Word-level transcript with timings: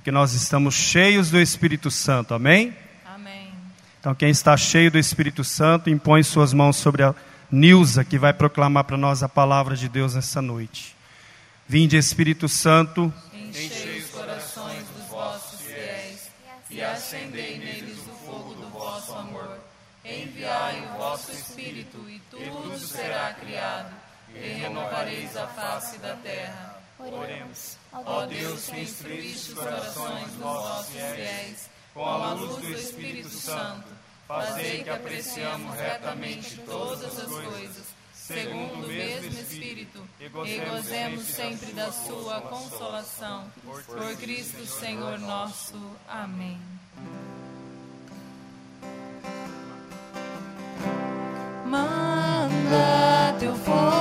porque 0.00 0.10
nós 0.10 0.32
estamos 0.32 0.74
cheios 0.74 1.28
do 1.28 1.38
Espírito 1.38 1.90
Santo, 1.90 2.32
amém? 2.32 2.74
Amém. 3.04 3.52
Então, 4.00 4.14
quem 4.14 4.30
está 4.30 4.56
cheio 4.56 4.90
do 4.90 4.98
Espírito 4.98 5.44
Santo, 5.44 5.90
impõe 5.90 6.22
suas 6.22 6.54
mãos 6.54 6.76
sobre 6.76 7.02
a 7.02 7.14
Nilza, 7.50 8.02
que 8.02 8.18
vai 8.18 8.32
proclamar 8.32 8.84
para 8.84 8.96
nós 8.96 9.22
a 9.22 9.28
palavra 9.28 9.76
de 9.76 9.90
Deus 9.90 10.14
nessa 10.14 10.40
noite. 10.40 10.96
Vinde, 11.68 11.98
Espírito 11.98 12.48
Santo, 12.48 13.12
Enchei 13.34 13.98
os 13.98 14.10
corações 14.10 14.84
dos 14.88 15.06
vossos 15.06 15.60
fiéis 15.60 16.30
e 16.70 16.82
acendei 16.82 17.58
neles 17.58 17.98
o 17.98 18.26
fogo 18.26 18.54
do 18.54 18.70
vosso 18.70 19.12
amor. 19.12 19.58
Enviai 20.02 20.82
o 20.94 20.98
vosso 20.98 21.30
Espírito 21.30 21.98
e 22.08 22.18
tudo 22.30 22.78
será 22.78 23.34
criado 23.34 23.94
e 24.34 24.62
renovareis 24.62 25.36
a 25.36 25.46
face 25.46 25.98
da 25.98 26.14
terra. 26.14 26.79
Oremos. 27.00 27.76
Ó 27.92 28.26
Deus 28.26 28.66
que 28.66 28.80
instruíste 28.80 29.52
os 29.52 29.58
corações 29.58 30.26
dos 30.26 30.36
vossos 30.36 30.92
fiéis 30.92 31.70
com 31.94 32.04
a 32.04 32.34
luz 32.34 32.56
do 32.56 32.72
Espírito 32.72 33.30
Santo, 33.30 33.88
fazei 34.28 34.84
que 34.84 34.90
apreciamos 34.90 35.74
retamente 35.76 36.56
todas 36.58 37.18
as 37.18 37.26
coisas, 37.26 37.84
segundo 38.14 38.84
o 38.84 38.88
mesmo 38.88 39.40
Espírito, 39.40 40.06
e 40.20 40.28
gozemos 40.28 41.24
sempre 41.24 41.72
da 41.72 41.90
sua 41.90 42.40
consolação. 42.42 43.50
Por 43.64 44.16
Cristo 44.16 44.64
Senhor 44.66 45.18
nosso. 45.18 45.76
Amém. 46.08 46.60
Manda 51.66 53.36
teu 53.38 53.54
fogo, 53.56 53.99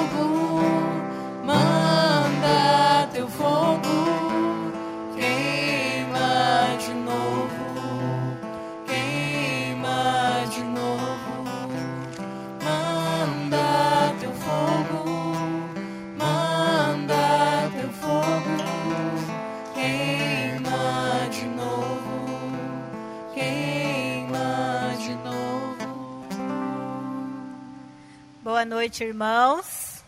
noite, 28.69 29.03
irmãos. 29.03 30.03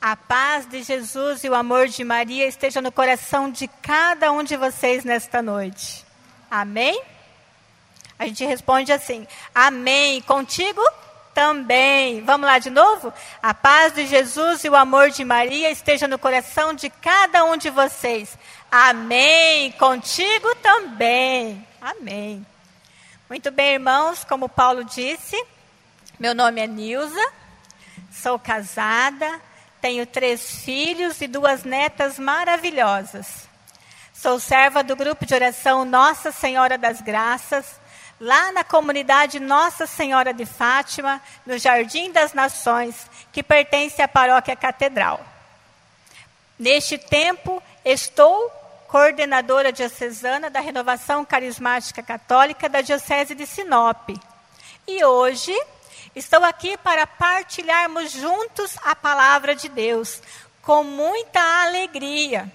A 0.00 0.16
paz 0.16 0.66
de 0.66 0.82
Jesus 0.82 1.44
e 1.44 1.48
o 1.50 1.54
amor 1.54 1.88
de 1.88 2.02
Maria 2.02 2.48
esteja 2.48 2.80
no 2.80 2.90
coração 2.90 3.50
de 3.50 3.68
cada 3.68 4.32
um 4.32 4.42
de 4.42 4.56
vocês 4.56 5.04
nesta 5.04 5.42
noite. 5.42 6.06
Amém? 6.50 7.02
A 8.18 8.26
gente 8.26 8.46
responde 8.46 8.90
assim: 8.92 9.28
Amém. 9.54 10.22
Contigo 10.22 10.80
também. 11.34 12.22
Vamos 12.22 12.46
lá 12.46 12.58
de 12.58 12.70
novo? 12.70 13.12
A 13.42 13.52
paz 13.52 13.92
de 13.92 14.06
Jesus 14.06 14.64
e 14.64 14.70
o 14.70 14.74
amor 14.74 15.10
de 15.10 15.22
Maria 15.22 15.70
esteja 15.70 16.08
no 16.08 16.18
coração 16.18 16.72
de 16.72 16.88
cada 16.88 17.44
um 17.44 17.58
de 17.58 17.68
vocês. 17.68 18.38
Amém. 18.70 19.70
Contigo 19.72 20.54
também. 20.62 21.66
Amém. 21.78 22.46
Muito 23.28 23.50
bem, 23.50 23.74
irmãos, 23.74 24.24
como 24.24 24.48
Paulo 24.48 24.82
disse, 24.82 25.36
meu 26.18 26.32
nome 26.32 26.60
é 26.60 26.66
Nilza, 26.66 27.32
sou 28.12 28.38
casada, 28.38 29.40
tenho 29.80 30.06
três 30.06 30.60
filhos 30.60 31.20
e 31.20 31.26
duas 31.26 31.64
netas 31.64 32.20
maravilhosas. 32.20 33.48
Sou 34.12 34.38
serva 34.38 34.84
do 34.84 34.94
grupo 34.94 35.26
de 35.26 35.34
oração 35.34 35.84
Nossa 35.84 36.30
Senhora 36.30 36.78
das 36.78 37.00
Graças, 37.00 37.66
lá 38.20 38.52
na 38.52 38.62
comunidade 38.62 39.40
Nossa 39.40 39.88
Senhora 39.88 40.32
de 40.32 40.46
Fátima, 40.46 41.20
no 41.44 41.58
Jardim 41.58 42.12
das 42.12 42.32
Nações, 42.32 43.10
que 43.32 43.42
pertence 43.42 44.00
à 44.00 44.06
paróquia 44.06 44.54
Catedral. 44.54 45.20
Neste 46.56 46.96
tempo, 46.96 47.60
estou 47.84 48.50
coordenadora 48.86 49.72
diocesana 49.72 50.48
da 50.48 50.60
Renovação 50.60 51.24
Carismática 51.24 52.04
Católica 52.04 52.68
da 52.68 52.80
Diocese 52.80 53.34
de 53.34 53.44
Sinop. 53.44 54.10
E 54.86 55.04
hoje 55.04 55.52
estou 56.14 56.44
aqui 56.44 56.76
para 56.78 57.06
partilharmos 57.06 58.12
juntos 58.12 58.76
a 58.82 58.94
palavra 58.94 59.54
de 59.54 59.68
Deus, 59.68 60.22
com 60.62 60.82
muita 60.82 61.40
alegria. 61.62 62.50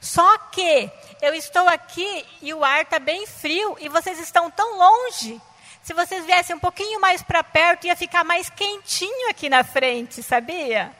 Só 0.00 0.38
que 0.38 0.90
eu 1.20 1.34
estou 1.34 1.68
aqui 1.68 2.24
e 2.40 2.54
o 2.54 2.64
ar 2.64 2.82
está 2.82 2.98
bem 2.98 3.26
frio 3.26 3.76
e 3.80 3.88
vocês 3.88 4.18
estão 4.18 4.50
tão 4.50 4.78
longe. 4.78 5.40
Se 5.82 5.94
vocês 5.94 6.24
viessem 6.24 6.54
um 6.54 6.60
pouquinho 6.60 7.00
mais 7.00 7.22
para 7.22 7.42
perto, 7.42 7.86
ia 7.86 7.96
ficar 7.96 8.22
mais 8.22 8.50
quentinho 8.50 9.30
aqui 9.30 9.48
na 9.48 9.64
frente, 9.64 10.22
sabia? 10.22 10.94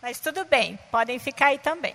Mas 0.00 0.18
tudo 0.18 0.44
bem, 0.44 0.78
podem 0.90 1.18
ficar 1.18 1.46
aí 1.46 1.58
também. 1.58 1.94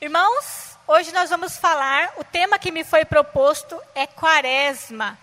Irmãos, 0.00 0.78
hoje 0.86 1.12
nós 1.12 1.28
vamos 1.28 1.56
falar, 1.56 2.12
o 2.16 2.24
tema 2.24 2.58
que 2.58 2.70
me 2.70 2.84
foi 2.84 3.04
proposto 3.04 3.80
é 3.94 4.06
Quaresma. 4.06 5.18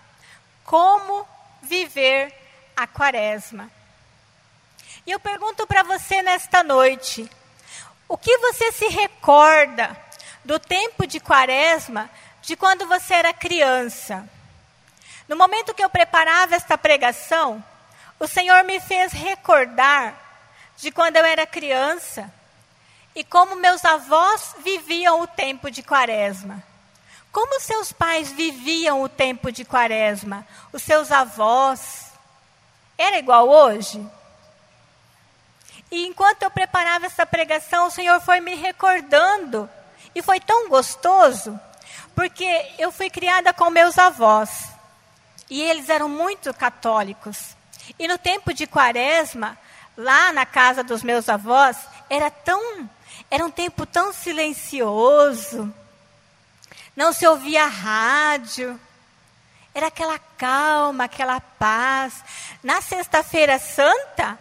Como 0.66 1.26
viver 1.62 2.34
a 2.76 2.86
Quaresma. 2.86 3.70
E 5.06 5.10
eu 5.12 5.20
pergunto 5.20 5.66
para 5.66 5.82
você 5.84 6.20
nesta 6.22 6.62
noite: 6.62 7.30
o 8.08 8.18
que 8.18 8.36
você 8.38 8.72
se 8.72 8.88
recorda 8.88 9.96
do 10.44 10.58
tempo 10.58 11.06
de 11.06 11.20
Quaresma 11.20 12.10
de 12.42 12.56
quando 12.56 12.86
você 12.86 13.14
era 13.14 13.32
criança? 13.32 14.28
No 15.28 15.36
momento 15.36 15.74
que 15.74 15.82
eu 15.82 15.90
preparava 15.90 16.54
esta 16.54 16.76
pregação, 16.76 17.64
o 18.18 18.26
Senhor 18.26 18.62
me 18.64 18.80
fez 18.80 19.12
recordar 19.12 20.14
de 20.76 20.90
quando 20.90 21.16
eu 21.16 21.24
era 21.24 21.46
criança 21.46 22.32
e 23.14 23.24
como 23.24 23.56
meus 23.56 23.84
avós 23.84 24.54
viviam 24.58 25.20
o 25.20 25.26
tempo 25.26 25.70
de 25.70 25.82
Quaresma. 25.82 26.62
Como 27.36 27.60
seus 27.60 27.92
pais 27.92 28.32
viviam 28.32 29.02
o 29.02 29.10
tempo 29.10 29.52
de 29.52 29.62
Quaresma? 29.62 30.46
Os 30.72 30.82
seus 30.82 31.12
avós? 31.12 32.10
Era 32.96 33.18
igual 33.18 33.46
hoje? 33.46 34.02
E 35.92 36.06
enquanto 36.06 36.44
eu 36.44 36.50
preparava 36.50 37.04
essa 37.04 37.26
pregação, 37.26 37.88
o 37.88 37.90
Senhor 37.90 38.22
foi 38.22 38.40
me 38.40 38.54
recordando. 38.54 39.68
E 40.14 40.22
foi 40.22 40.40
tão 40.40 40.70
gostoso, 40.70 41.60
porque 42.14 42.72
eu 42.78 42.90
fui 42.90 43.10
criada 43.10 43.52
com 43.52 43.68
meus 43.68 43.98
avós. 43.98 44.70
E 45.50 45.60
eles 45.60 45.90
eram 45.90 46.08
muito 46.08 46.54
católicos. 46.54 47.54
E 47.98 48.08
no 48.08 48.16
tempo 48.16 48.54
de 48.54 48.66
Quaresma, 48.66 49.58
lá 49.94 50.32
na 50.32 50.46
casa 50.46 50.82
dos 50.82 51.02
meus 51.02 51.28
avós, 51.28 51.76
era 52.08 52.30
tão 52.30 52.88
era 53.30 53.44
um 53.44 53.50
tempo 53.50 53.84
tão 53.84 54.10
silencioso. 54.10 55.70
Não 56.96 57.12
se 57.12 57.26
ouvia 57.26 57.66
rádio. 57.66 58.80
Era 59.74 59.88
aquela 59.88 60.18
calma, 60.18 61.04
aquela 61.04 61.38
paz. 61.38 62.24
Na 62.62 62.80
Sexta-feira 62.80 63.58
Santa, 63.58 64.38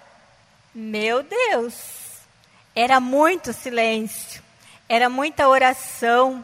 meu 0.73 1.21
Deus, 1.21 1.75
era 2.73 3.01
muito 3.01 3.51
silêncio, 3.51 4.41
era 4.87 5.09
muita 5.09 5.49
oração. 5.49 6.43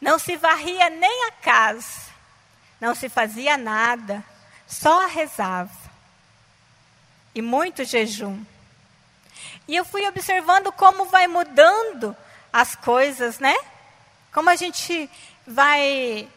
Não 0.00 0.18
se 0.18 0.36
varria 0.36 0.88
nem 0.88 1.26
a 1.26 1.32
casa, 1.32 2.00
não 2.80 2.94
se 2.94 3.08
fazia 3.08 3.56
nada, 3.56 4.24
só 4.68 5.06
rezava. 5.06 5.70
E 7.34 7.42
muito 7.42 7.84
jejum. 7.84 8.44
E 9.66 9.74
eu 9.74 9.84
fui 9.84 10.06
observando 10.06 10.70
como 10.72 11.06
vai 11.06 11.26
mudando 11.26 12.16
as 12.52 12.74
coisas, 12.76 13.38
né? 13.38 13.56
Como 14.32 14.50
a 14.50 14.56
gente 14.56 15.10
vai, 15.46 16.28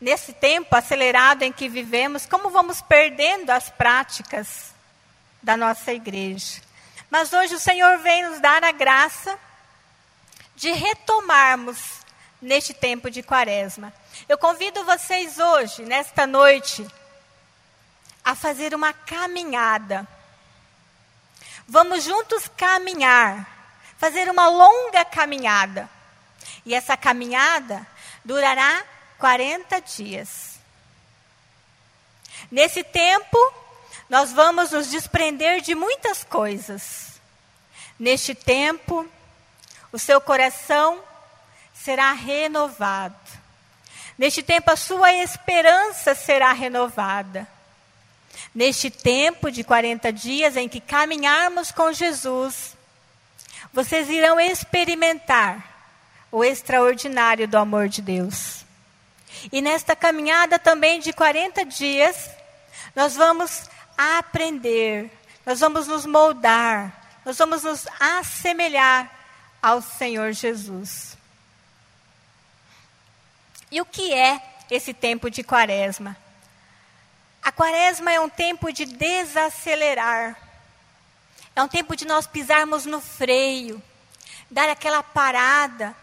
nesse 0.00 0.32
tempo 0.32 0.74
acelerado 0.76 1.42
em 1.42 1.52
que 1.52 1.68
vivemos, 1.68 2.26
como 2.26 2.50
vamos 2.50 2.82
perdendo 2.82 3.50
as 3.50 3.70
práticas 3.70 4.74
da 5.42 5.56
nossa 5.56 5.92
igreja. 5.92 6.60
Mas 7.10 7.32
hoje 7.32 7.54
o 7.54 7.60
Senhor 7.60 7.98
vem 7.98 8.28
nos 8.28 8.40
dar 8.40 8.64
a 8.64 8.72
graça 8.72 9.38
de 10.56 10.70
retomarmos 10.72 12.00
neste 12.40 12.72
tempo 12.72 13.10
de 13.10 13.22
quaresma. 13.22 13.92
Eu 14.28 14.38
convido 14.38 14.84
vocês 14.84 15.38
hoje, 15.38 15.82
nesta 15.82 16.26
noite, 16.26 16.86
a 18.24 18.34
fazer 18.34 18.74
uma 18.74 18.92
caminhada. 18.92 20.06
Vamos 21.66 22.04
juntos 22.04 22.48
caminhar, 22.56 23.46
fazer 23.96 24.30
uma 24.30 24.48
longa 24.48 25.04
caminhada. 25.04 25.88
E 26.64 26.74
essa 26.74 26.96
caminhada 26.96 27.86
durará 28.24 28.84
40 29.18 29.80
dias. 29.80 30.58
Nesse 32.50 32.82
tempo, 32.82 33.38
nós 34.08 34.32
vamos 34.32 34.70
nos 34.72 34.88
desprender 34.88 35.60
de 35.60 35.74
muitas 35.74 36.24
coisas. 36.24 37.20
Neste 37.98 38.34
tempo, 38.34 39.08
o 39.92 39.98
seu 39.98 40.20
coração 40.20 41.02
será 41.74 42.12
renovado. 42.12 43.14
Neste 44.16 44.42
tempo, 44.42 44.70
a 44.70 44.76
sua 44.76 45.12
esperança 45.12 46.14
será 46.14 46.52
renovada. 46.52 47.46
Neste 48.54 48.90
tempo 48.90 49.50
de 49.50 49.64
40 49.64 50.12
dias 50.12 50.56
em 50.56 50.68
que 50.68 50.80
caminharmos 50.80 51.72
com 51.72 51.92
Jesus, 51.92 52.76
vocês 53.72 54.08
irão 54.08 54.38
experimentar 54.38 55.73
o 56.34 56.42
extraordinário 56.42 57.46
do 57.46 57.56
amor 57.56 57.88
de 57.88 58.02
Deus. 58.02 58.64
E 59.52 59.62
nesta 59.62 59.94
caminhada 59.94 60.58
também 60.58 60.98
de 60.98 61.12
40 61.12 61.64
dias, 61.64 62.28
nós 62.92 63.14
vamos 63.14 63.70
aprender, 63.96 65.08
nós 65.46 65.60
vamos 65.60 65.86
nos 65.86 66.04
moldar, 66.04 67.20
nós 67.24 67.38
vamos 67.38 67.62
nos 67.62 67.86
assemelhar 68.00 69.08
ao 69.62 69.80
Senhor 69.80 70.32
Jesus. 70.32 71.16
E 73.70 73.80
o 73.80 73.84
que 73.84 74.12
é 74.12 74.42
esse 74.68 74.92
tempo 74.92 75.30
de 75.30 75.44
quaresma? 75.44 76.16
A 77.44 77.52
quaresma 77.52 78.10
é 78.10 78.18
um 78.18 78.28
tempo 78.28 78.72
de 78.72 78.84
desacelerar. 78.86 80.36
É 81.54 81.62
um 81.62 81.68
tempo 81.68 81.94
de 81.94 82.04
nós 82.04 82.26
pisarmos 82.26 82.86
no 82.86 83.00
freio, 83.00 83.80
dar 84.50 84.68
aquela 84.68 85.00
parada 85.00 85.94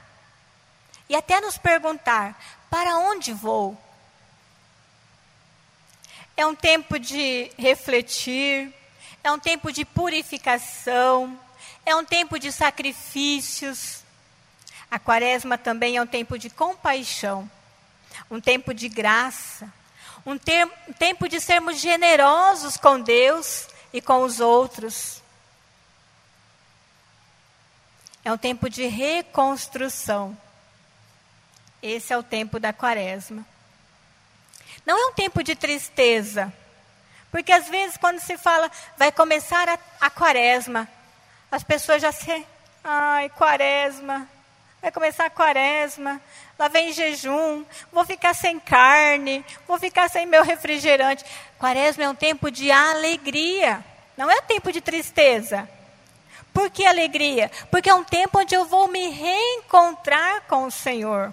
e 1.11 1.15
até 1.15 1.41
nos 1.41 1.57
perguntar: 1.57 2.41
para 2.69 2.97
onde 2.97 3.33
vou? 3.33 3.77
É 6.37 6.45
um 6.45 6.55
tempo 6.55 6.97
de 6.97 7.51
refletir, 7.57 8.73
é 9.21 9.29
um 9.29 9.37
tempo 9.37 9.73
de 9.73 9.83
purificação, 9.83 11.37
é 11.85 11.93
um 11.93 12.05
tempo 12.05 12.39
de 12.39 12.49
sacrifícios. 12.49 13.99
A 14.89 14.97
quaresma 14.97 15.57
também 15.57 15.97
é 15.97 16.01
um 16.01 16.07
tempo 16.07 16.39
de 16.39 16.49
compaixão, 16.49 17.49
um 18.29 18.39
tempo 18.39 18.73
de 18.73 18.87
graça, 18.87 19.71
um, 20.25 20.31
um 20.31 20.93
tempo 20.93 21.27
de 21.27 21.41
sermos 21.41 21.77
generosos 21.77 22.77
com 22.77 23.01
Deus 23.01 23.67
e 23.91 24.01
com 24.01 24.21
os 24.21 24.39
outros. 24.39 25.21
É 28.23 28.31
um 28.31 28.37
tempo 28.37 28.69
de 28.69 28.85
reconstrução. 28.85 30.37
Esse 31.81 32.13
é 32.13 32.17
o 32.17 32.23
tempo 32.23 32.59
da 32.59 32.71
quaresma. 32.71 33.45
Não 34.85 34.97
é 34.97 35.11
um 35.11 35.13
tempo 35.13 35.43
de 35.43 35.55
tristeza. 35.55 36.53
Porque 37.31 37.51
às 37.51 37.67
vezes, 37.69 37.97
quando 37.97 38.19
se 38.19 38.37
fala, 38.37 38.69
vai 38.97 39.11
começar 39.11 39.67
a, 39.69 39.79
a 40.01 40.09
quaresma, 40.09 40.87
as 41.49 41.63
pessoas 41.63 42.01
já 42.01 42.11
se. 42.11 42.45
Ai, 42.83 43.29
quaresma. 43.29 44.27
Vai 44.81 44.91
começar 44.91 45.25
a 45.25 45.29
quaresma. 45.29 46.19
Lá 46.57 46.67
vem 46.67 46.91
jejum. 46.91 47.63
Vou 47.91 48.03
ficar 48.03 48.33
sem 48.33 48.59
carne. 48.59 49.45
Vou 49.67 49.79
ficar 49.79 50.09
sem 50.09 50.25
meu 50.25 50.43
refrigerante. 50.43 51.23
Quaresma 51.59 52.03
é 52.03 52.09
um 52.09 52.15
tempo 52.15 52.49
de 52.49 52.71
alegria. 52.71 53.83
Não 54.17 54.29
é 54.29 54.35
um 54.35 54.43
tempo 54.43 54.71
de 54.71 54.81
tristeza. 54.81 55.69
Por 56.53 56.69
que 56.69 56.85
alegria? 56.85 57.49
Porque 57.69 57.89
é 57.89 57.93
um 57.93 58.03
tempo 58.03 58.39
onde 58.39 58.55
eu 58.55 58.65
vou 58.65 58.87
me 58.87 59.09
reencontrar 59.09 60.41
com 60.47 60.65
o 60.65 60.71
Senhor. 60.71 61.31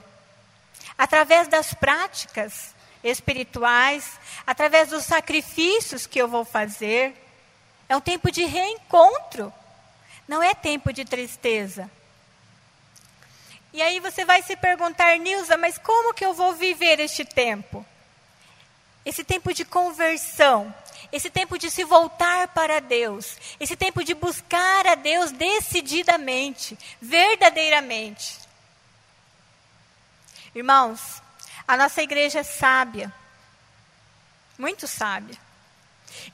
Através 0.98 1.46
das 1.46 1.72
práticas 1.72 2.74
espirituais, 3.02 4.18
através 4.46 4.88
dos 4.88 5.04
sacrifícios 5.04 6.06
que 6.06 6.20
eu 6.20 6.28
vou 6.28 6.44
fazer. 6.44 7.14
É 7.88 7.96
um 7.96 8.00
tempo 8.00 8.30
de 8.30 8.44
reencontro, 8.44 9.52
não 10.26 10.42
é 10.42 10.54
tempo 10.54 10.92
de 10.92 11.04
tristeza. 11.04 11.90
E 13.72 13.80
aí 13.80 14.00
você 14.00 14.24
vai 14.24 14.42
se 14.42 14.56
perguntar, 14.56 15.18
Nilza, 15.18 15.56
mas 15.56 15.78
como 15.78 16.14
que 16.14 16.24
eu 16.24 16.34
vou 16.34 16.54
viver 16.54 17.00
este 17.00 17.24
tempo? 17.24 17.84
Esse 19.04 19.24
tempo 19.24 19.54
de 19.54 19.64
conversão, 19.64 20.74
esse 21.12 21.30
tempo 21.30 21.58
de 21.58 21.70
se 21.70 21.84
voltar 21.84 22.48
para 22.48 22.80
Deus, 22.80 23.36
esse 23.58 23.76
tempo 23.76 24.04
de 24.04 24.14
buscar 24.14 24.86
a 24.86 24.94
Deus 24.94 25.30
decididamente, 25.32 26.78
verdadeiramente. 27.00 28.47
Irmãos, 30.58 31.22
a 31.69 31.76
nossa 31.76 32.02
igreja 32.02 32.40
é 32.40 32.43
sábia, 32.43 33.14
muito 34.58 34.88
sábia. 34.88 35.38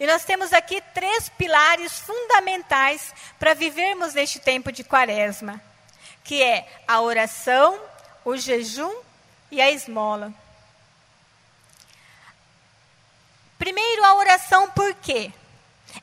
E 0.01 0.07
nós 0.07 0.25
temos 0.25 0.51
aqui 0.55 0.83
três 0.95 1.29
pilares 1.29 1.99
fundamentais 1.99 3.13
para 3.39 3.53
vivermos 3.53 4.15
neste 4.15 4.39
tempo 4.39 4.73
de 4.73 4.83
quaresma, 4.83 5.61
que 6.25 6.43
é 6.43 6.67
a 6.89 7.03
oração, 7.03 7.79
o 8.25 8.35
jejum 8.35 8.97
e 9.51 9.61
a 9.61 9.71
esmola. 9.71 10.33
Primeiro 13.59 14.07
a 14.07 14.15
oração 14.15 14.71
por 14.71 14.95
quê? 14.95 15.31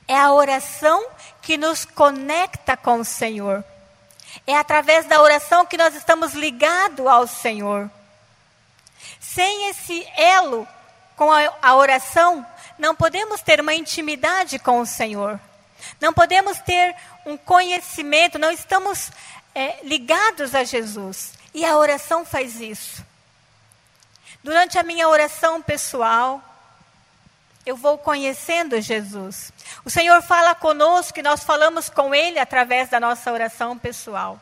É 0.08 0.16
a 0.16 0.32
oração 0.32 1.10
que 1.42 1.58
nos 1.58 1.86
conecta 1.86 2.78
com 2.78 3.00
o 3.00 3.06
Senhor. 3.06 3.66
É 4.46 4.56
através 4.56 5.08
da 5.08 5.20
oração 5.24 5.66
que 5.66 5.76
nós 5.76 5.96
estamos 5.96 6.34
ligados 6.36 7.08
ao 7.08 7.26
Senhor. 7.26 7.90
Sem 9.22 9.70
esse 9.70 10.06
elo 10.18 10.68
com 11.16 11.32
a, 11.32 11.76
oração, 11.76 12.46
não 12.78 12.96
podemos 12.96 13.42
ter 13.42 13.62
uma 13.62 13.76
intimidade 13.76 14.58
com 14.58 14.82
o 14.82 14.86
Senhor. 14.86 15.40
Não 16.00 16.12
podemos 16.12 16.58
ter 16.60 16.96
um 17.24 17.38
conhecimento, 17.38 18.40
não 18.40 18.50
estamos 18.50 19.12
é, 19.54 19.78
ligados 19.84 20.56
a 20.56 20.64
Jesus. 20.64 21.34
E 21.54 21.64
a 21.64 21.78
oração 21.78 22.26
faz 22.26 22.60
isso. 22.60 23.06
Durante 24.44 24.80
a 24.80 24.84
minha 24.84 25.08
oração 25.08 25.62
pessoal, 25.62 26.42
eu 27.64 27.78
vou 27.78 28.00
conhecendo 28.00 28.82
Jesus. 28.82 29.54
O 29.86 29.90
Senhor 29.92 30.20
fala 30.24 30.56
conosco 30.56 31.20
e 31.20 31.24
nós 31.24 31.44
falamos 31.44 31.90
com 31.90 32.16
Ele 32.16 32.40
através 32.40 32.90
da 32.90 33.00
nossa 33.00 33.32
oração 33.32 33.78
pessoal. 33.78 34.40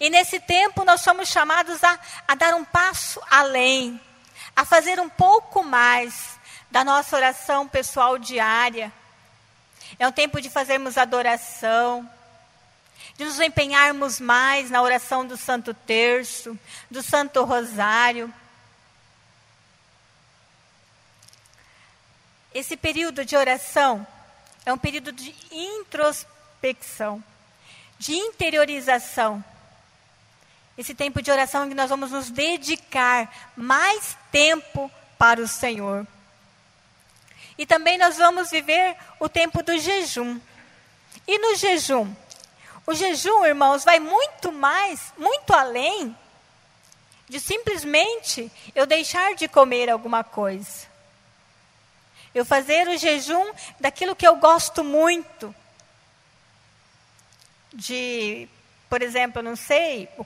E 0.00 0.10
nesse 0.10 0.40
tempo 0.40 0.84
nós 0.84 1.00
somos 1.00 1.28
chamados 1.28 1.82
a, 1.82 1.98
a 2.26 2.34
dar 2.34 2.54
um 2.54 2.64
passo 2.64 3.20
além, 3.30 4.00
a 4.54 4.64
fazer 4.64 5.00
um 5.00 5.08
pouco 5.08 5.62
mais 5.62 6.38
da 6.70 6.84
nossa 6.84 7.16
oração 7.16 7.68
pessoal 7.68 8.18
diária. 8.18 8.92
É 9.98 10.08
um 10.08 10.12
tempo 10.12 10.40
de 10.40 10.50
fazermos 10.50 10.98
adoração, 10.98 12.08
de 13.16 13.24
nos 13.24 13.38
empenharmos 13.38 14.18
mais 14.18 14.70
na 14.70 14.82
oração 14.82 15.26
do 15.26 15.36
Santo 15.36 15.72
Terço, 15.72 16.58
do 16.90 17.02
Santo 17.02 17.44
Rosário. 17.44 18.32
Esse 22.52 22.76
período 22.76 23.24
de 23.24 23.36
oração 23.36 24.06
é 24.66 24.72
um 24.72 24.78
período 24.78 25.12
de 25.12 25.34
introspecção, 25.50 27.22
de 27.98 28.14
interiorização 28.14 29.44
esse 30.76 30.94
tempo 30.94 31.22
de 31.22 31.30
oração 31.30 31.64
em 31.64 31.68
que 31.68 31.74
nós 31.74 31.90
vamos 31.90 32.10
nos 32.10 32.30
dedicar 32.30 33.52
mais 33.56 34.16
tempo 34.30 34.90
para 35.18 35.40
o 35.40 35.48
Senhor. 35.48 36.06
E 37.56 37.64
também 37.64 37.96
nós 37.96 38.16
vamos 38.16 38.50
viver 38.50 38.96
o 39.20 39.28
tempo 39.28 39.62
do 39.62 39.78
jejum. 39.78 40.40
E 41.26 41.38
no 41.38 41.54
jejum? 41.56 42.12
O 42.86 42.94
jejum, 42.94 43.46
irmãos, 43.46 43.84
vai 43.84 44.00
muito 44.00 44.52
mais, 44.52 45.12
muito 45.16 45.52
além 45.54 46.16
de 47.28 47.40
simplesmente 47.40 48.50
eu 48.74 48.86
deixar 48.86 49.34
de 49.34 49.48
comer 49.48 49.88
alguma 49.88 50.22
coisa. 50.22 50.86
Eu 52.34 52.44
fazer 52.44 52.88
o 52.88 52.98
jejum 52.98 53.52
daquilo 53.80 54.16
que 54.16 54.26
eu 54.26 54.36
gosto 54.36 54.84
muito. 54.84 55.54
De, 57.72 58.48
por 58.90 59.02
exemplo, 59.02 59.40
não 59.40 59.56
sei, 59.56 60.08
o 60.18 60.24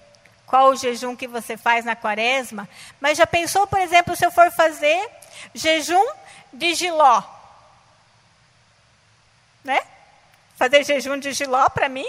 qual 0.49 0.71
o 0.71 0.77
jejum 0.77 1.15
que 1.15 1.29
você 1.29 1.57
faz 1.59 1.85
na 1.85 1.95
quaresma, 1.95 2.67
mas 2.99 3.19
já 3.19 3.27
pensou, 3.27 3.67
por 3.67 3.79
exemplo, 3.79 4.17
se 4.17 4.25
eu 4.25 4.31
for 4.31 4.51
fazer 4.51 5.09
jejum 5.55 6.05
de 6.53 6.75
giló? 6.75 7.23
Né? 9.63 9.79
Fazer 10.57 10.83
jejum 10.85 11.19
de 11.19 11.33
giló 11.33 11.69
para 11.69 11.89
mim? 11.89 12.07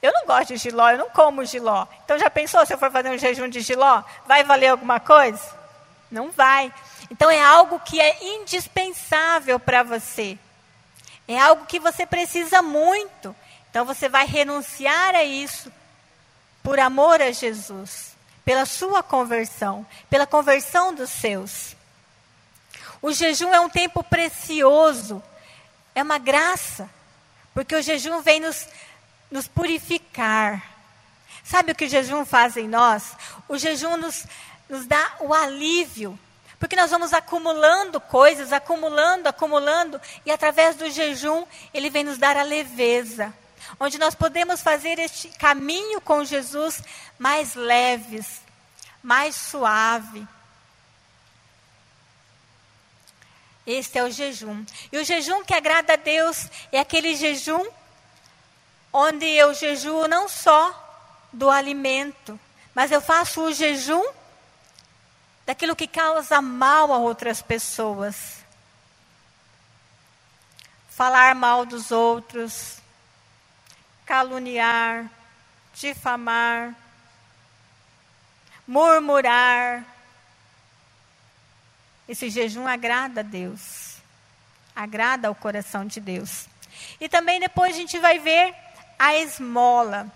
Eu 0.00 0.12
não 0.14 0.26
gosto 0.26 0.48
de 0.48 0.56
giló, 0.56 0.90
eu 0.90 0.98
não 0.98 1.10
como 1.10 1.44
giló. 1.44 1.86
Então 2.04 2.18
já 2.18 2.30
pensou 2.30 2.64
se 2.64 2.72
eu 2.72 2.78
for 2.78 2.90
fazer 2.90 3.10
um 3.10 3.18
jejum 3.18 3.48
de 3.48 3.60
giló? 3.60 4.02
Vai 4.26 4.42
valer 4.42 4.68
alguma 4.68 4.98
coisa? 4.98 5.42
Não 6.10 6.30
vai. 6.30 6.72
Então 7.10 7.30
é 7.30 7.42
algo 7.42 7.78
que 7.80 8.00
é 8.00 8.16
indispensável 8.24 9.60
para 9.60 9.82
você. 9.82 10.38
É 11.28 11.38
algo 11.38 11.66
que 11.66 11.78
você 11.78 12.06
precisa 12.06 12.62
muito. 12.62 13.36
Então 13.70 13.84
você 13.84 14.08
vai 14.08 14.24
renunciar 14.24 15.14
a 15.14 15.22
isso 15.22 15.70
por 16.64 16.80
amor 16.80 17.22
a 17.22 17.30
Jesus, 17.30 18.16
pela 18.44 18.66
sua 18.66 19.04
conversão, 19.04 19.86
pela 20.10 20.26
conversão 20.26 20.92
dos 20.92 21.10
seus. 21.10 21.76
O 23.00 23.12
jejum 23.12 23.54
é 23.54 23.60
um 23.60 23.70
tempo 23.70 24.02
precioso, 24.02 25.22
é 25.94 26.02
uma 26.02 26.18
graça, 26.18 26.90
porque 27.54 27.76
o 27.76 27.82
jejum 27.82 28.20
vem 28.20 28.40
nos, 28.40 28.66
nos 29.30 29.46
purificar, 29.46 30.74
Sabe 31.44 31.72
o 31.72 31.74
que 31.74 31.84
o 31.84 31.88
jejum 31.88 32.24
faz 32.24 32.56
em 32.56 32.66
nós? 32.66 33.14
O 33.46 33.58
jejum 33.58 33.98
nos, 33.98 34.26
nos 34.66 34.86
dá 34.86 35.12
o 35.20 35.34
alívio. 35.34 36.18
Porque 36.58 36.74
nós 36.74 36.90
vamos 36.90 37.12
acumulando 37.12 38.00
coisas, 38.00 38.50
acumulando, 38.50 39.28
acumulando, 39.28 40.00
e 40.24 40.30
através 40.30 40.76
do 40.76 40.88
jejum, 40.88 41.44
ele 41.74 41.90
vem 41.90 42.02
nos 42.02 42.16
dar 42.16 42.38
a 42.38 42.42
leveza. 42.42 43.32
Onde 43.78 43.98
nós 43.98 44.14
podemos 44.14 44.60
fazer 44.62 44.98
este 44.98 45.28
caminho 45.30 46.00
com 46.00 46.24
Jesus 46.24 46.82
mais 47.18 47.54
leves, 47.54 48.40
mais 49.02 49.34
suave. 49.34 50.26
Este 53.66 53.98
é 53.98 54.04
o 54.04 54.10
jejum. 54.10 54.64
E 54.92 54.98
o 54.98 55.04
jejum 55.04 55.42
que 55.42 55.54
agrada 55.54 55.94
a 55.94 55.96
Deus 55.96 56.48
é 56.70 56.78
aquele 56.78 57.16
jejum 57.16 57.66
onde 58.92 59.26
eu 59.26 59.52
jejuo 59.54 60.06
não 60.06 60.28
só 60.28 60.80
do 61.32 61.50
alimento, 61.50 62.38
mas 62.74 62.92
eu 62.92 63.00
faço 63.00 63.42
o 63.42 63.52
jejum 63.52 64.04
daquilo 65.44 65.74
que 65.74 65.86
causa 65.86 66.40
mal 66.40 66.92
a 66.92 66.98
outras 66.98 67.42
pessoas. 67.42 68.44
Falar 70.88 71.34
mal 71.34 71.66
dos 71.66 71.90
outros, 71.90 72.78
caluniar, 74.04 75.10
difamar, 75.74 76.74
murmurar, 78.66 79.84
esse 82.08 82.28
jejum 82.28 82.66
agrada 82.66 83.20
a 83.20 83.24
Deus, 83.24 83.96
agrada 84.76 85.28
ao 85.28 85.34
coração 85.34 85.86
de 85.86 86.00
Deus. 86.00 86.46
E 87.00 87.08
também 87.08 87.40
depois 87.40 87.74
a 87.74 87.78
gente 87.78 87.98
vai 87.98 88.18
ver 88.18 88.54
a 88.98 89.14
esmola. 89.16 90.06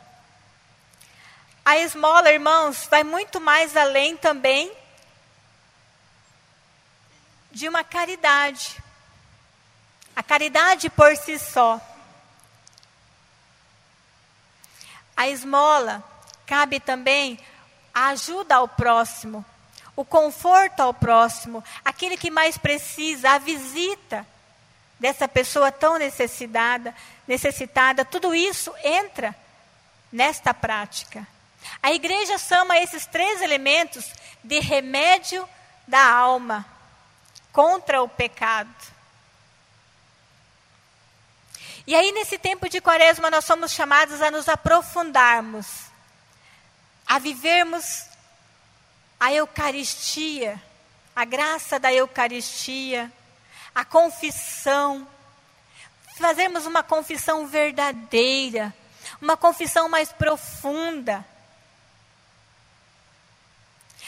A 1.64 1.76
esmola, 1.78 2.30
irmãos, 2.30 2.86
vai 2.90 3.04
muito 3.04 3.40
mais 3.40 3.76
além 3.76 4.16
também 4.16 4.72
de 7.50 7.68
uma 7.68 7.84
caridade. 7.84 8.82
A 10.14 10.22
caridade 10.22 10.90
por 10.90 11.16
si 11.16 11.38
só. 11.38 11.80
A 15.18 15.26
esmola 15.26 16.00
cabe 16.46 16.78
também 16.78 17.40
a 17.92 18.10
ajuda 18.10 18.54
ao 18.54 18.68
próximo, 18.68 19.44
o 19.96 20.04
conforto 20.04 20.78
ao 20.78 20.94
próximo, 20.94 21.62
aquele 21.84 22.16
que 22.16 22.30
mais 22.30 22.56
precisa, 22.56 23.30
a 23.30 23.38
visita 23.38 24.24
dessa 24.96 25.26
pessoa 25.26 25.72
tão 25.72 25.98
necessitada, 25.98 26.94
necessitada, 27.26 28.04
tudo 28.04 28.32
isso 28.32 28.72
entra 28.84 29.34
nesta 30.12 30.54
prática. 30.54 31.26
A 31.82 31.92
igreja 31.92 32.38
chama 32.38 32.78
esses 32.78 33.04
três 33.04 33.42
elementos 33.42 34.08
de 34.44 34.60
remédio 34.60 35.48
da 35.84 36.12
alma 36.12 36.64
contra 37.52 38.00
o 38.00 38.08
pecado. 38.08 38.72
E 41.88 41.94
aí, 41.94 42.12
nesse 42.12 42.36
tempo 42.36 42.68
de 42.68 42.82
quaresma, 42.82 43.30
nós 43.30 43.46
somos 43.46 43.72
chamados 43.72 44.20
a 44.20 44.30
nos 44.30 44.46
aprofundarmos, 44.46 45.66
a 47.06 47.18
vivermos 47.18 48.04
a 49.18 49.32
Eucaristia, 49.32 50.62
a 51.16 51.24
graça 51.24 51.78
da 51.78 51.90
Eucaristia, 51.90 53.10
a 53.74 53.86
confissão, 53.86 55.08
fazermos 56.18 56.66
uma 56.66 56.82
confissão 56.82 57.46
verdadeira, 57.46 58.74
uma 59.18 59.34
confissão 59.34 59.88
mais 59.88 60.12
profunda. 60.12 61.24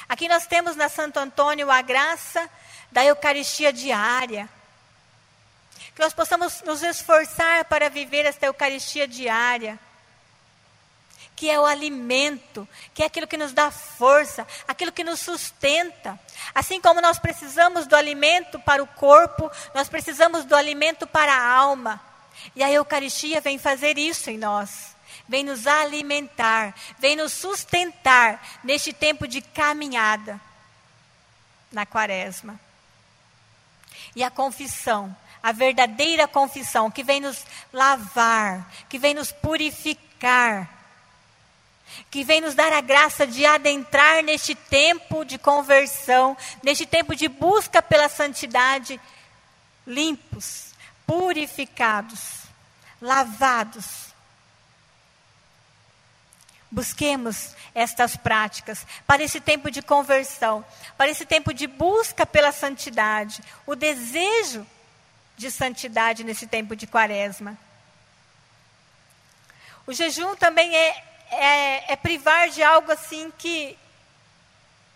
Aqui 0.06 0.28
nós 0.28 0.46
temos 0.46 0.76
na 0.76 0.90
Santo 0.90 1.18
Antônio 1.18 1.70
a 1.70 1.80
graça 1.80 2.46
da 2.92 3.02
Eucaristia 3.06 3.72
diária. 3.72 4.50
Que 6.00 6.04
nós 6.04 6.14
possamos 6.14 6.62
nos 6.62 6.82
esforçar 6.82 7.66
para 7.66 7.90
viver 7.90 8.24
esta 8.24 8.46
Eucaristia 8.46 9.06
diária 9.06 9.78
que 11.36 11.50
é 11.50 11.60
o 11.60 11.66
alimento, 11.66 12.66
que 12.94 13.02
é 13.02 13.06
aquilo 13.06 13.26
que 13.26 13.36
nos 13.36 13.52
dá 13.52 13.70
força, 13.70 14.46
aquilo 14.66 14.92
que 14.92 15.04
nos 15.04 15.20
sustenta. 15.20 16.18
Assim 16.54 16.80
como 16.80 17.02
nós 17.02 17.18
precisamos 17.18 17.86
do 17.86 17.94
alimento 17.94 18.58
para 18.60 18.82
o 18.82 18.86
corpo, 18.86 19.50
nós 19.74 19.90
precisamos 19.90 20.46
do 20.46 20.56
alimento 20.56 21.06
para 21.06 21.34
a 21.34 21.52
alma. 21.54 22.00
E 22.56 22.62
a 22.62 22.72
Eucaristia 22.72 23.42
vem 23.42 23.58
fazer 23.58 23.98
isso 23.98 24.30
em 24.30 24.38
nós. 24.38 24.96
Vem 25.28 25.44
nos 25.44 25.66
alimentar, 25.66 26.74
vem 26.98 27.14
nos 27.14 27.34
sustentar 27.34 28.42
neste 28.64 28.94
tempo 28.94 29.28
de 29.28 29.42
caminhada 29.42 30.40
na 31.70 31.84
quaresma. 31.84 32.58
E 34.16 34.24
a 34.24 34.30
confissão, 34.30 35.14
a 35.42 35.52
verdadeira 35.52 36.28
confissão, 36.28 36.90
que 36.90 37.02
vem 37.02 37.20
nos 37.20 37.44
lavar, 37.72 38.70
que 38.88 38.98
vem 38.98 39.14
nos 39.14 39.32
purificar, 39.32 40.68
que 42.10 42.22
vem 42.22 42.40
nos 42.40 42.54
dar 42.54 42.72
a 42.72 42.80
graça 42.80 43.26
de 43.26 43.44
adentrar 43.46 44.22
neste 44.22 44.54
tempo 44.54 45.24
de 45.24 45.38
conversão, 45.38 46.36
neste 46.62 46.86
tempo 46.86 47.14
de 47.16 47.28
busca 47.28 47.80
pela 47.80 48.08
santidade, 48.08 49.00
limpos, 49.86 50.74
purificados, 51.06 52.42
lavados. 53.00 54.10
Busquemos 56.70 57.56
estas 57.74 58.16
práticas 58.16 58.86
para 59.06 59.22
esse 59.22 59.40
tempo 59.40 59.70
de 59.70 59.82
conversão, 59.82 60.64
para 60.96 61.10
esse 61.10 61.26
tempo 61.26 61.52
de 61.52 61.66
busca 61.66 62.24
pela 62.24 62.52
santidade, 62.52 63.42
o 63.66 63.74
desejo 63.74 64.64
de 65.40 65.50
santidade 65.50 66.22
nesse 66.22 66.46
tempo 66.46 66.76
de 66.76 66.86
quaresma. 66.86 67.56
O 69.86 69.92
jejum 69.94 70.36
também 70.36 70.76
é 70.76 71.10
é, 71.30 71.92
é 71.92 71.96
privar 71.96 72.50
de 72.50 72.62
algo 72.62 72.92
assim 72.92 73.32
que, 73.38 73.78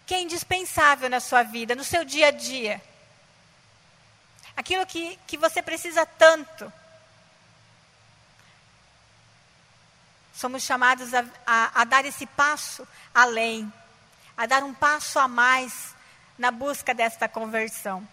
que 0.04 0.14
é 0.14 0.20
indispensável 0.20 1.08
na 1.08 1.20
sua 1.20 1.42
vida, 1.42 1.74
no 1.74 1.84
seu 1.84 2.04
dia 2.04 2.28
a 2.28 2.30
dia. 2.30 2.82
Aquilo 4.54 4.84
que, 4.86 5.18
que 5.26 5.36
você 5.36 5.62
precisa 5.62 6.04
tanto. 6.04 6.70
Somos 10.34 10.62
chamados 10.62 11.14
a, 11.14 11.24
a, 11.46 11.80
a 11.80 11.84
dar 11.84 12.04
esse 12.04 12.26
passo 12.26 12.86
além, 13.14 13.72
a 14.36 14.44
dar 14.44 14.62
um 14.64 14.74
passo 14.74 15.18
a 15.18 15.28
mais 15.28 15.94
na 16.36 16.50
busca 16.50 16.92
desta 16.92 17.28
conversão. 17.28 18.06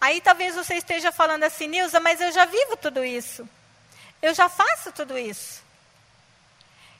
Aí 0.00 0.20
talvez 0.20 0.54
você 0.54 0.74
esteja 0.74 1.10
falando 1.10 1.44
assim, 1.44 1.66
Nilza, 1.66 1.98
mas 2.00 2.20
eu 2.20 2.32
já 2.32 2.44
vivo 2.44 2.76
tudo 2.76 3.04
isso. 3.04 3.48
Eu 4.20 4.34
já 4.34 4.48
faço 4.48 4.92
tudo 4.92 5.16
isso. 5.16 5.62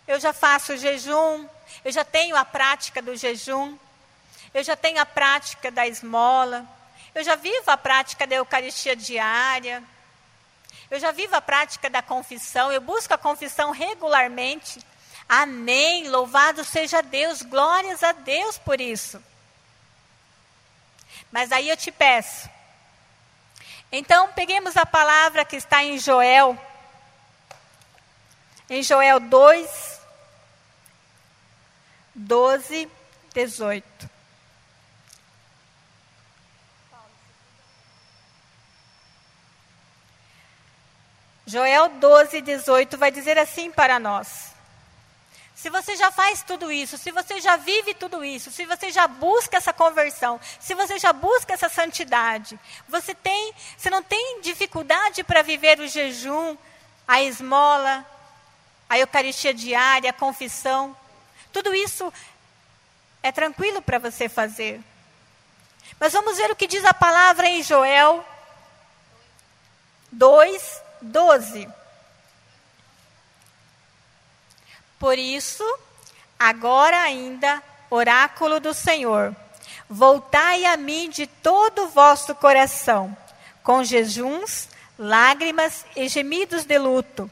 Eu 0.07 0.21
já 0.21 0.33
faço 0.33 0.77
jejum, 0.77 1.49
eu 1.85 1.91
já 1.91 2.05
tenho 2.05 2.37
a 2.37 2.45
prática 2.45 3.03
do 3.03 3.17
jejum, 3.17 3.77
eu 4.55 4.63
já 4.63 4.77
tenho 4.77 5.01
a 5.01 5.07
prática 5.07 5.71
da 5.71 5.87
esmola, 5.87 6.65
eu 7.15 7.25
já 7.25 7.35
vivo 7.35 7.71
a 7.71 7.77
prática 7.77 8.27
da 8.27 8.37
Eucaristia 8.37 8.95
diária, 8.95 9.83
eu 10.89 11.01
já 11.01 11.11
vivo 11.11 11.35
a 11.35 11.41
prática 11.41 11.91
da 11.91 12.01
confissão, 12.01 12.71
eu 12.71 12.81
busco 12.81 13.13
a 13.13 13.19
confissão 13.19 13.73
regularmente. 13.73 14.79
Amém, 15.29 16.09
louvado 16.09 16.65
seja 16.65 17.03
Deus, 17.03 17.43
glórias 17.43 18.05
a 18.05 18.13
Deus 18.13 18.57
por 18.59 18.81
isso. 18.81 19.21
Mas 21.33 21.51
aí 21.51 21.69
eu 21.69 21.77
te 21.77 21.91
peço. 21.91 22.49
Então, 23.99 24.29
peguemos 24.35 24.77
a 24.77 24.85
palavra 24.85 25.43
que 25.43 25.57
está 25.57 25.83
em 25.83 25.99
Joel, 25.99 26.55
em 28.69 28.83
Joel 28.83 29.19
2, 29.19 30.01
12, 32.15 32.91
18. 33.33 34.11
Joel 41.47 41.89
12, 41.89 42.43
18 42.43 42.99
vai 42.99 43.11
dizer 43.11 43.39
assim 43.39 43.71
para 43.71 43.99
nós: 43.99 44.55
Se 45.57 45.71
você 45.71 45.97
já 45.97 46.13
faz 46.13 46.43
tudo 46.43 46.71
isso, 46.71 46.99
se 46.99 47.11
você 47.11 47.41
já 47.41 47.57
vive 47.57 47.95
tudo 47.95 48.23
isso, 48.23 48.51
se 48.51 48.67
você 48.67 48.93
já 48.93 49.09
busca 49.09 49.57
essa 49.57 49.73
conversão, 49.73 50.39
se 50.61 50.75
você 50.75 50.99
já 50.99 51.15
busca 51.15 51.55
essa 51.55 51.71
santidade, 51.71 52.61
você 52.87 53.15
tem, 53.15 53.55
você 53.75 53.89
não 53.89 54.03
tem 54.03 54.43
dificuldade 54.43 55.25
para 55.25 55.41
viver 55.41 55.81
o 55.81 55.89
jejum, 55.89 56.59
a 57.09 57.23
esmola, 57.23 58.05
a 58.87 58.99
Eucaristia 58.99 59.55
diária, 59.55 60.11
a 60.11 60.13
confissão, 60.13 60.95
tudo 61.51 61.75
isso 61.75 62.13
é 63.23 63.33
tranquilo 63.33 63.81
para 63.81 63.99
você 63.99 64.29
fazer. 64.29 64.79
Mas 65.99 66.13
vamos 66.13 66.37
ver 66.37 66.51
o 66.51 66.57
que 66.57 66.67
diz 66.67 66.85
a 66.85 66.93
palavra 66.93 67.49
em 67.49 67.63
Joel 67.63 68.23
2, 70.13 70.83
12. 71.01 71.86
Por 74.99 75.19
isso, 75.19 75.65
agora 76.39 76.99
ainda, 77.03 77.63
oráculo 77.91 78.59
do 78.61 78.73
Senhor, 78.73 79.37
voltai 79.89 80.65
a 80.65 80.77
mim 80.77 81.11
de 81.11 81.27
todo 81.27 81.85
o 81.85 81.89
vosso 81.89 82.35
coração, 82.35 83.17
com 83.63 83.85
jejuns, 83.85 84.69
lágrimas 84.99 85.85
e 85.95 86.09
gemidos 86.09 86.65
de 86.65 86.79
luto. 86.79 87.31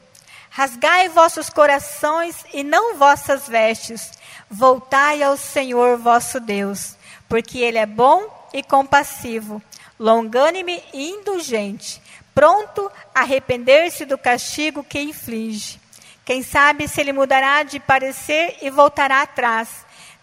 Rasgai 0.49 1.09
vossos 1.09 1.49
corações 1.49 2.45
e 2.53 2.63
não 2.63 2.97
vossas 2.97 3.47
vestes. 3.47 4.11
Voltai 4.49 5.23
ao 5.23 5.35
Senhor 5.35 5.97
vosso 5.97 6.39
Deus, 6.39 6.95
porque 7.27 7.59
Ele 7.59 7.77
é 7.77 7.85
bom 7.85 8.23
e 8.53 8.63
compassivo, 8.63 9.61
longânime 9.99 10.81
e 10.93 11.09
indulgente, 11.09 12.01
pronto 12.33 12.89
a 13.13 13.21
arrepender-se 13.21 14.05
do 14.05 14.17
castigo 14.17 14.83
que 14.83 14.99
inflige. 14.99 15.81
Quem 16.25 16.41
sabe 16.41 16.87
se 16.87 16.99
ele 16.99 17.13
mudará 17.13 17.61
de 17.61 17.79
parecer 17.79 18.57
e 18.59 18.71
voltará 18.71 19.21
atrás, 19.21 19.69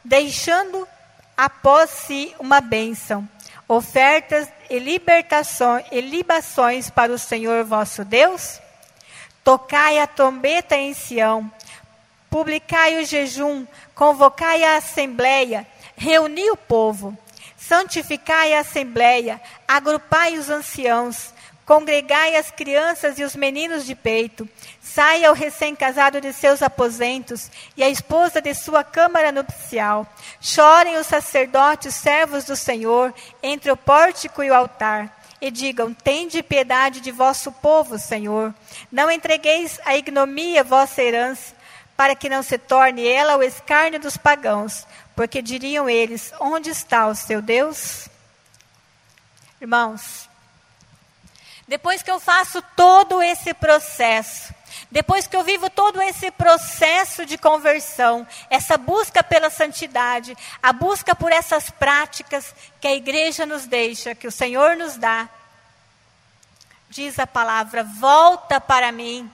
deixando 0.04 0.86
após 1.36 1.90
si 1.90 2.34
uma 2.40 2.60
bênção, 2.60 3.26
ofertas 3.68 4.48
e 4.68 4.80
libertações 4.80 5.86
e 5.92 6.00
libações 6.00 6.90
para 6.90 7.12
o 7.12 7.18
Senhor 7.18 7.64
vosso 7.64 8.04
Deus? 8.04 8.60
Tocai 9.44 10.00
a 10.00 10.06
trombeta 10.08 10.74
em 10.74 10.92
Sião, 10.92 11.48
publicai 12.28 13.00
o 13.00 13.04
jejum, 13.04 13.64
convocai 13.94 14.64
a 14.64 14.78
assembleia, 14.78 15.64
reuni 15.96 16.50
o 16.50 16.56
povo, 16.56 17.16
santificai 17.56 18.54
a 18.54 18.60
assembleia, 18.60 19.40
agrupai 19.68 20.36
os 20.36 20.50
anciãos, 20.50 21.31
Congregai 21.64 22.36
as 22.36 22.50
crianças 22.50 23.18
e 23.18 23.24
os 23.24 23.36
meninos 23.36 23.86
de 23.86 23.94
peito. 23.94 24.48
Saia 24.80 25.30
o 25.30 25.34
recém-casado 25.34 26.20
de 26.20 26.32
seus 26.32 26.60
aposentos 26.60 27.50
e 27.76 27.84
a 27.84 27.88
esposa 27.88 28.42
de 28.42 28.52
sua 28.52 28.82
câmara 28.82 29.30
nupcial. 29.30 30.06
Chorem 30.40 30.96
os 30.96 31.06
sacerdotes, 31.06 31.94
servos 31.94 32.44
do 32.44 32.56
Senhor, 32.56 33.14
entre 33.42 33.70
o 33.70 33.76
pórtico 33.76 34.42
e 34.42 34.50
o 34.50 34.54
altar. 34.54 35.20
E 35.40 35.50
digam: 35.50 35.94
Tende 35.94 36.42
piedade 36.42 37.00
de 37.00 37.12
vosso 37.12 37.52
povo, 37.52 37.98
Senhor. 37.98 38.52
Não 38.90 39.10
entregueis 39.10 39.78
a 39.84 39.96
ignomia 39.96 40.64
vossa 40.64 41.02
herança, 41.02 41.54
para 41.96 42.16
que 42.16 42.28
não 42.28 42.42
se 42.42 42.58
torne 42.58 43.06
ela 43.06 43.36
o 43.36 43.42
escárnio 43.42 44.00
dos 44.00 44.16
pagãos. 44.16 44.86
Porque 45.14 45.40
diriam 45.40 45.88
eles: 45.88 46.32
Onde 46.40 46.70
está 46.70 47.06
o 47.06 47.14
seu 47.14 47.40
Deus? 47.40 48.08
Irmãos, 49.60 50.28
depois 51.66 52.02
que 52.02 52.10
eu 52.10 52.18
faço 52.18 52.62
todo 52.76 53.22
esse 53.22 53.54
processo, 53.54 54.52
depois 54.90 55.26
que 55.26 55.36
eu 55.36 55.42
vivo 55.42 55.70
todo 55.70 56.02
esse 56.02 56.30
processo 56.30 57.24
de 57.24 57.38
conversão, 57.38 58.26
essa 58.50 58.76
busca 58.76 59.22
pela 59.22 59.48
santidade, 59.48 60.36
a 60.62 60.72
busca 60.72 61.14
por 61.14 61.32
essas 61.32 61.70
práticas 61.70 62.54
que 62.80 62.88
a 62.88 62.94
igreja 62.94 63.46
nos 63.46 63.66
deixa, 63.66 64.14
que 64.14 64.26
o 64.26 64.32
Senhor 64.32 64.76
nos 64.76 64.96
dá, 64.96 65.28
diz 66.90 67.18
a 67.18 67.26
palavra: 67.26 67.82
volta 67.82 68.60
para 68.60 68.92
mim. 68.92 69.30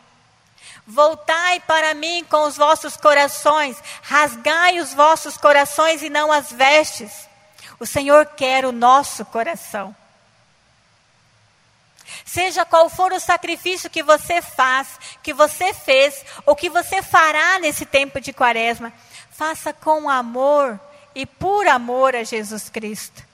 Voltai 0.87 1.61
para 1.61 1.93
mim 1.93 2.25
com 2.25 2.45
os 2.45 2.57
vossos 2.57 2.97
corações, 2.97 3.77
rasgai 4.03 4.81
os 4.81 4.95
vossos 4.95 5.37
corações 5.37 6.03
e 6.03 6.09
não 6.09 6.33
as 6.33 6.51
vestes. 6.51 7.29
O 7.79 7.85
Senhor 7.85 8.25
quer 8.25 8.65
o 8.65 8.73
nosso 8.73 9.25
coração. 9.27 9.95
Seja 12.29 12.67
qual 12.67 12.91
for 12.91 13.11
o 13.11 13.19
sacrifício 13.19 13.89
que 13.89 14.03
você 14.03 14.43
faz, 14.43 15.01
que 15.23 15.33
você 15.33 15.73
fez, 15.73 16.23
ou 16.45 16.55
que 16.55 16.69
você 16.69 17.01
fará 17.01 17.59
nesse 17.59 17.87
tempo 17.87 18.21
de 18.21 18.35
quaresma, 18.35 18.93
faça 19.31 19.73
com 19.73 20.11
amor 20.11 20.79
e 21.15 21.25
por 21.25 21.67
amor 21.67 22.15
a 22.15 22.23
Jesus 22.25 22.69
Cristo. 22.69 23.25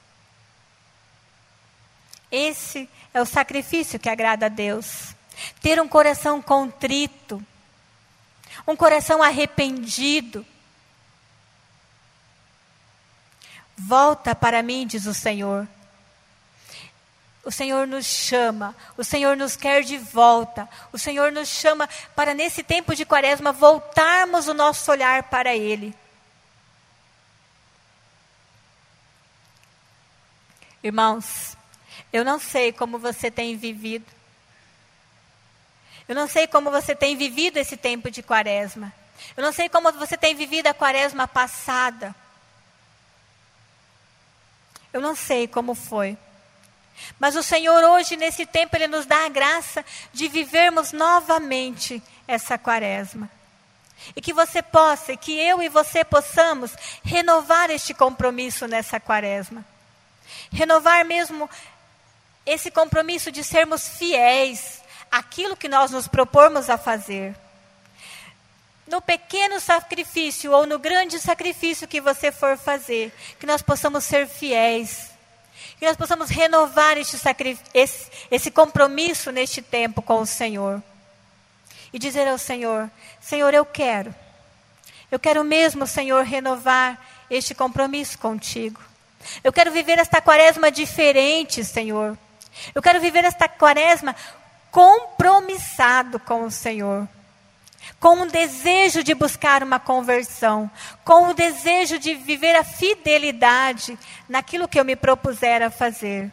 Esse 2.30 2.88
é 3.12 3.20
o 3.20 3.26
sacrifício 3.26 3.98
que 3.98 4.08
agrada 4.08 4.46
a 4.46 4.48
Deus. 4.48 5.12
Ter 5.60 5.80
um 5.80 5.88
coração 5.88 6.40
contrito, 6.40 7.44
um 8.64 8.76
coração 8.76 9.20
arrependido. 9.20 10.46
Volta 13.76 14.36
para 14.36 14.62
mim, 14.62 14.86
diz 14.86 15.04
o 15.06 15.14
Senhor, 15.14 15.66
o 17.44 17.50
Senhor 17.50 17.86
nos 17.86 18.06
chama, 18.06 18.74
o 18.96 19.04
Senhor 19.04 19.36
nos 19.36 19.54
quer 19.54 19.82
de 19.82 19.98
volta, 19.98 20.68
o 20.92 20.98
Senhor 20.98 21.30
nos 21.30 21.48
chama 21.48 21.88
para, 22.16 22.32
nesse 22.32 22.62
tempo 22.62 22.94
de 22.94 23.04
quaresma, 23.04 23.52
voltarmos 23.52 24.48
o 24.48 24.54
nosso 24.54 24.90
olhar 24.90 25.24
para 25.24 25.54
Ele. 25.54 25.94
Irmãos, 30.82 31.56
eu 32.12 32.24
não 32.24 32.38
sei 32.38 32.72
como 32.72 32.98
você 32.98 33.30
tem 33.30 33.56
vivido, 33.56 34.10
eu 36.08 36.14
não 36.14 36.26
sei 36.26 36.46
como 36.46 36.70
você 36.70 36.94
tem 36.94 37.16
vivido 37.16 37.58
esse 37.58 37.76
tempo 37.76 38.10
de 38.10 38.22
quaresma, 38.22 38.92
eu 39.36 39.42
não 39.42 39.52
sei 39.52 39.68
como 39.68 39.92
você 39.92 40.16
tem 40.16 40.34
vivido 40.34 40.66
a 40.66 40.74
quaresma 40.74 41.28
passada, 41.28 42.14
eu 44.92 45.00
não 45.00 45.14
sei 45.14 45.46
como 45.46 45.74
foi. 45.74 46.16
Mas 47.18 47.36
o 47.36 47.42
Senhor 47.42 47.82
hoje, 47.84 48.16
nesse 48.16 48.46
tempo, 48.46 48.76
Ele 48.76 48.86
nos 48.86 49.06
dá 49.06 49.26
a 49.26 49.28
graça 49.28 49.84
de 50.12 50.28
vivermos 50.28 50.92
novamente 50.92 52.02
essa 52.26 52.58
quaresma. 52.58 53.30
E 54.14 54.20
que 54.20 54.32
você 54.32 54.62
possa, 54.62 55.16
que 55.16 55.32
eu 55.32 55.62
e 55.62 55.68
você 55.68 56.04
possamos 56.04 56.72
renovar 57.02 57.70
este 57.70 57.94
compromisso 57.94 58.66
nessa 58.66 59.00
quaresma. 59.00 59.64
Renovar 60.52 61.04
mesmo 61.04 61.48
esse 62.44 62.70
compromisso 62.70 63.32
de 63.32 63.42
sermos 63.42 63.88
fiéis 63.88 64.82
àquilo 65.10 65.56
que 65.56 65.68
nós 65.68 65.90
nos 65.90 66.08
propormos 66.08 66.68
a 66.68 66.76
fazer. 66.76 67.34
No 68.86 69.00
pequeno 69.00 69.58
sacrifício 69.60 70.52
ou 70.52 70.66
no 70.66 70.78
grande 70.78 71.18
sacrifício 71.18 71.88
que 71.88 72.00
você 72.00 72.30
for 72.30 72.58
fazer, 72.58 73.14
que 73.40 73.46
nós 73.46 73.62
possamos 73.62 74.04
ser 74.04 74.28
fiéis 74.28 75.13
que 75.78 75.86
nós 75.86 75.96
possamos 75.96 76.30
renovar 76.30 76.96
este 76.96 77.16
esse, 77.72 78.10
esse 78.30 78.50
compromisso 78.50 79.30
neste 79.30 79.60
tempo 79.60 80.00
com 80.00 80.20
o 80.20 80.26
Senhor. 80.26 80.82
E 81.92 81.98
dizer 81.98 82.26
ao 82.28 82.38
Senhor: 82.38 82.90
Senhor, 83.20 83.52
eu 83.54 83.64
quero. 83.64 84.14
Eu 85.10 85.18
quero 85.18 85.44
mesmo, 85.44 85.86
Senhor, 85.86 86.24
renovar 86.24 86.98
este 87.30 87.54
compromisso 87.54 88.18
contigo. 88.18 88.80
Eu 89.42 89.52
quero 89.52 89.70
viver 89.70 89.98
esta 89.98 90.20
quaresma 90.20 90.70
diferente, 90.70 91.64
Senhor. 91.64 92.18
Eu 92.74 92.82
quero 92.82 93.00
viver 93.00 93.24
esta 93.24 93.48
quaresma 93.48 94.14
compromissado 94.70 96.18
com 96.20 96.44
o 96.44 96.50
Senhor 96.50 97.08
com 98.00 98.22
um 98.22 98.26
desejo 98.26 99.02
de 99.02 99.14
buscar 99.14 99.62
uma 99.62 99.80
conversão, 99.80 100.70
com 101.04 101.28
o 101.28 101.34
desejo 101.34 101.98
de 101.98 102.14
viver 102.14 102.54
a 102.56 102.64
fidelidade 102.64 103.98
naquilo 104.28 104.68
que 104.68 104.78
eu 104.78 104.84
me 104.84 104.96
propuser 104.96 105.62
a 105.62 105.70
fazer. 105.70 106.32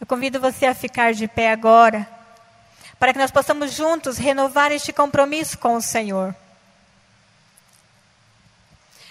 Eu 0.00 0.06
convido 0.06 0.40
você 0.40 0.66
a 0.66 0.74
ficar 0.74 1.14
de 1.14 1.26
pé 1.26 1.50
agora, 1.50 2.08
para 2.98 3.12
que 3.12 3.18
nós 3.18 3.30
possamos 3.30 3.72
juntos 3.72 4.18
renovar 4.18 4.70
este 4.72 4.92
compromisso 4.92 5.58
com 5.58 5.74
o 5.74 5.82
Senhor. 5.82 6.34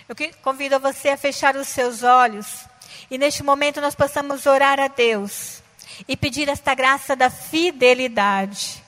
Eu 0.08 0.16
convido 0.44 0.80
você 0.80 1.10
a 1.10 1.18
fechar 1.18 1.56
os 1.56 1.68
seus 1.68 2.04
olhos 2.04 2.66
e 3.10 3.18
neste 3.18 3.42
momento 3.44 3.82
nós 3.82 3.96
possamos 3.96 4.46
orar 4.46 4.80
a 4.80 4.88
Deus 4.88 5.64
e 6.08 6.16
pedir 6.16 6.48
esta 6.48 6.76
graça 6.76 7.16
da 7.16 7.30
fidelidade. 7.30 8.85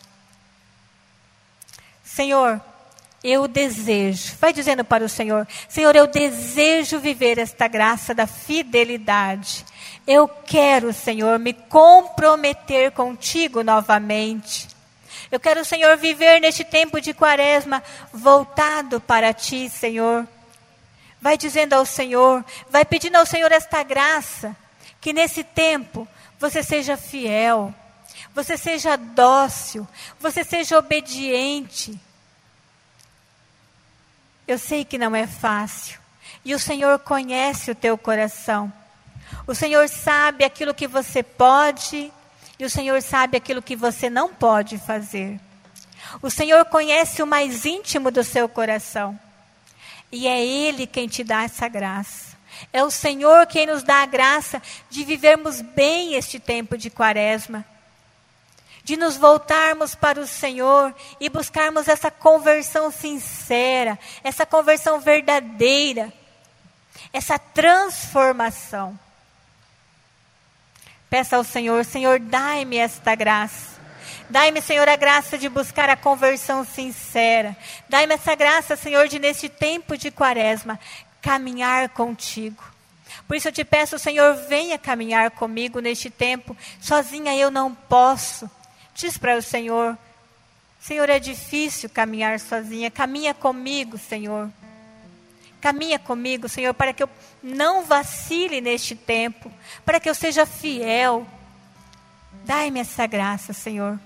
Senhor, 2.18 2.60
eu 3.24 3.48
desejo, 3.48 4.36
vai 4.42 4.52
dizendo 4.52 4.84
para 4.84 5.06
o 5.06 5.10
Senhor: 5.10 5.48
Senhor, 5.70 5.96
eu 5.96 6.08
desejo 6.08 7.00
viver 7.00 7.38
esta 7.38 7.68
graça 7.68 8.12
da 8.12 8.26
fidelidade. 8.26 9.64
Eu 10.08 10.28
quero, 10.28 10.92
Senhor, 10.92 11.38
me 11.38 11.54
comprometer 11.54 12.92
contigo 12.92 13.62
novamente. 13.62 14.68
Eu 15.32 15.40
quero, 15.40 15.64
Senhor, 15.64 15.96
viver 15.96 16.42
neste 16.42 16.64
tempo 16.64 17.00
de 17.00 17.14
quaresma 17.14 17.84
voltado 18.12 19.00
para 19.00 19.32
ti, 19.32 19.70
Senhor. 19.70 20.28
Vai 21.22 21.38
dizendo 21.38 21.74
ao 21.74 21.86
Senhor, 21.86 22.44
vai 22.68 22.84
pedindo 22.84 23.18
ao 23.18 23.28
Senhor 23.28 23.52
esta 23.52 23.84
graça, 23.84 24.58
que 25.00 25.14
nesse 25.14 25.44
tempo 25.44 26.08
você 26.40 26.64
seja 26.64 26.98
fiel, 26.98 27.72
você 28.34 28.58
seja 28.58 28.96
dócil, 28.96 29.88
você 30.20 30.44
seja 30.44 30.80
obediente 30.80 32.07
eu 34.48 34.58
sei 34.58 34.86
que 34.86 34.98
não 34.98 35.16
é 35.16 35.28
fácil. 35.28 36.00
E 36.46 36.56
o 36.56 36.60
Senhor 36.60 36.98
conhece 37.00 37.70
o 37.72 37.76
teu 37.76 37.98
coração. 37.98 38.72
O 39.46 39.54
Senhor 39.54 39.90
sabe 39.90 40.46
aquilo 40.46 40.74
que 40.74 40.88
você 40.88 41.22
pode 41.22 42.12
e 42.60 42.66
o 42.66 42.70
Senhor 42.70 43.02
sabe 43.02 43.38
aquilo 43.38 43.62
que 43.62 43.76
você 43.76 44.10
não 44.10 44.34
pode 44.34 44.78
fazer. 44.78 45.40
O 46.22 46.30
Senhor 46.30 46.66
conhece 46.66 47.22
o 47.22 47.28
mais 47.28 47.66
íntimo 47.66 48.10
do 48.10 48.24
seu 48.24 48.48
coração. 48.48 49.20
E 50.12 50.28
é 50.28 50.44
Ele 50.44 50.88
quem 50.88 51.08
te 51.08 51.24
dá 51.24 51.44
essa 51.44 51.68
graça. 51.68 52.38
É 52.72 52.84
o 52.84 52.90
Senhor 52.90 53.46
quem 53.46 53.68
nos 53.68 53.84
dá 53.84 54.02
a 54.02 54.06
graça 54.06 54.62
de 54.90 55.04
vivermos 55.04 55.62
bem 55.62 56.16
este 56.16 56.40
tempo 56.40 56.78
de 56.78 56.90
quaresma. 56.90 57.66
De 58.88 58.96
nos 58.96 59.18
voltarmos 59.18 59.96
para 59.96 60.18
o 60.18 60.26
Senhor 60.26 60.96
e 61.20 61.28
buscarmos 61.28 61.90
essa 61.90 62.10
conversão 62.10 62.90
sincera, 62.90 64.00
essa 64.24 64.46
conversão 64.46 64.98
verdadeira, 64.98 66.14
essa 67.12 67.38
transformação. 67.38 68.98
Peça 71.10 71.36
ao 71.36 71.44
Senhor, 71.44 71.84
Senhor, 71.84 72.18
dai-me 72.18 72.78
esta 72.78 73.14
graça. 73.14 73.76
Dai-me, 74.30 74.62
Senhor, 74.62 74.88
a 74.88 74.96
graça 74.96 75.38
de 75.38 75.50
buscar 75.50 75.90
a 75.90 75.98
conversão 75.98 76.64
sincera. 76.64 77.58
Dai-me 77.90 78.14
essa 78.14 78.36
graça, 78.36 78.78
Senhor, 78.78 79.10
de 79.10 79.20
neste 79.20 79.50
tempo 79.50 79.98
de 79.98 80.12
quaresma 80.12 80.80
caminhar 81.22 81.90
contigo. 81.90 82.64
Por 83.28 83.36
isso 83.36 83.50
eu 83.50 83.52
te 83.52 83.66
peço, 83.66 84.00
Senhor, 84.00 84.34
venha 84.48 84.80
caminhar 84.80 85.30
comigo 85.32 85.82
neste 85.82 86.10
tempo. 86.10 86.56
Sozinha 86.80 87.36
eu 87.36 87.52
não 87.52 87.76
posso. 87.76 88.50
Diz 88.98 89.16
para 89.16 89.38
o 89.38 89.42
Senhor: 89.44 89.96
Senhor, 90.82 91.08
é 91.08 91.20
difícil 91.20 91.88
caminhar 91.88 92.40
sozinha. 92.40 92.90
Caminha 92.90 93.32
comigo, 93.32 93.96
Senhor. 93.96 94.50
Caminha 95.62 96.00
comigo, 96.00 96.50
Senhor, 96.50 96.74
para 96.74 96.94
que 96.94 97.04
eu 97.04 97.10
não 97.44 97.84
vacile 97.84 98.60
neste 98.60 98.96
tempo, 98.96 99.52
para 99.86 100.00
que 100.00 100.10
eu 100.10 100.16
seja 100.16 100.48
fiel. 100.48 101.28
Dai-me 102.44 102.80
essa 102.80 103.06
graça, 103.06 103.54
Senhor. 103.54 104.00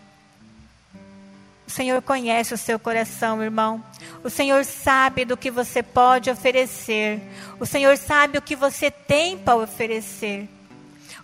O 1.66 1.72
Senhor 1.72 2.02
conhece 2.02 2.54
o 2.54 2.58
seu 2.58 2.78
coração, 2.78 3.42
irmão. 3.42 3.82
O 4.26 4.30
Senhor 4.30 4.66
sabe 4.66 5.24
do 5.24 5.38
que 5.38 5.50
você 5.50 5.82
pode 5.82 6.30
oferecer. 6.30 7.22
O 7.62 7.66
Senhor 7.66 7.96
sabe 7.98 8.38
o 8.38 8.42
que 8.42 8.58
você 8.58 8.92
tem 8.92 9.38
para 9.38 9.56
oferecer. 9.56 10.50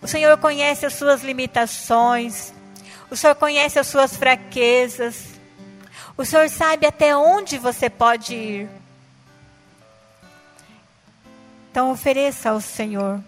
O 0.01 0.08
Senhor 0.08 0.38
conhece 0.38 0.86
as 0.86 0.93
suas 0.93 1.21
limitações. 1.21 2.53
O 3.10 3.15
Senhor 3.15 3.36
conhece 3.36 3.80
as 3.80 3.88
suas 3.88 4.15
fraquezas. 4.15 5.39
O 6.17 6.26
Senhor 6.26 6.50
sabe 6.50 6.86
até 6.86 7.15
onde 7.15 7.58
você 7.58 7.89
pode 7.89 8.36
ir. 8.36 8.70
Então 11.72 11.91
ofereça 11.91 12.50
ao 12.50 12.60
Senhor. 12.60 13.22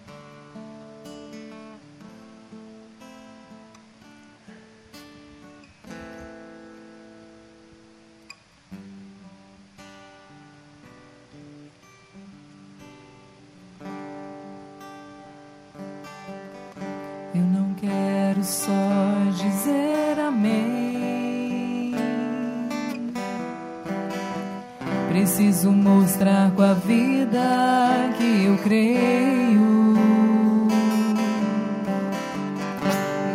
Preciso 25.09 25.71
mostrar 25.71 26.51
com 26.51 26.61
a 26.61 26.73
vida 26.73 28.13
que 28.17 28.45
eu 28.45 28.57
creio. 28.59 29.97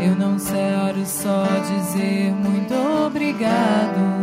Eu 0.00 0.14
não 0.16 0.38
quero 0.38 1.04
só 1.04 1.44
dizer 1.44 2.32
muito 2.32 2.72
obrigado. 3.06 4.14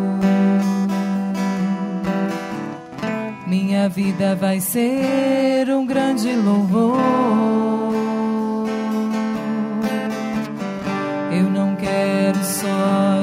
Minha 3.46 3.90
vida 3.90 4.34
vai 4.36 4.62
ser 4.62 5.70
um 5.70 5.86
grande 5.86 6.34
louvor. 6.34 6.98
Eu 11.32 11.50
não 11.50 11.76
quero 11.76 12.44
só 12.44 13.21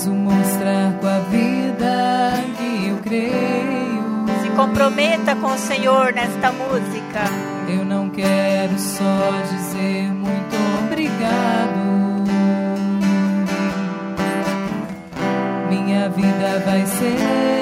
preciso 0.00 0.12
mostrar 0.12 0.94
com 0.98 1.06
a 1.06 1.18
vida 1.30 2.32
que 2.56 2.88
eu 2.88 2.96
creio. 2.98 4.42
Se 4.42 4.48
comprometa 4.50 5.36
com 5.36 5.48
o 5.48 5.58
Senhor 5.58 6.12
nesta 6.14 6.50
música. 6.52 7.24
Eu 7.68 7.84
não 7.84 8.08
quero 8.08 8.78
só 8.78 9.30
dizer 9.50 10.08
muito 10.12 10.56
obrigado. 10.84 12.24
Minha 15.68 16.08
vida 16.08 16.62
vai 16.64 16.86
ser 16.86 17.59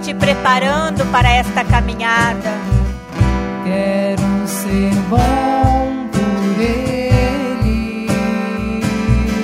te 0.00 0.14
preparando 0.14 1.04
para 1.12 1.30
esta 1.30 1.62
caminhada. 1.64 2.50
Quero 3.64 4.48
ser 4.48 4.94
bom 5.08 6.08
por 6.10 6.60
Ele. 6.60 8.08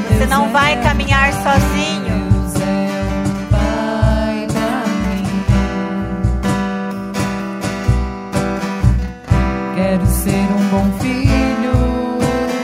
Você 0.09 0.27
não 0.27 0.51
vai 0.51 0.81
caminhar 0.83 1.33
sozinho. 1.33 2.17
Quero 9.75 10.07
ser 10.07 10.31
um 10.31 10.69
bom 10.71 10.99
filho 10.99 11.73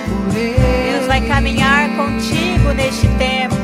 por 0.08 0.36
Ele. 0.36 0.92
Deus 0.92 1.06
vai 1.06 1.20
caminhar 1.20 1.88
contigo 1.96 2.72
neste 2.74 3.06
tempo. 3.18 3.61